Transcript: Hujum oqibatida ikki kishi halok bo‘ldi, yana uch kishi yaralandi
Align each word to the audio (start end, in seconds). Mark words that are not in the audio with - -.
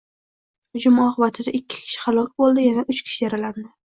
Hujum 0.77 0.95
oqibatida 1.03 1.53
ikki 1.59 1.77
kishi 1.83 2.01
halok 2.05 2.33
bo‘ldi, 2.43 2.65
yana 2.69 2.87
uch 2.95 3.05
kishi 3.09 3.25
yaralandi 3.27 3.67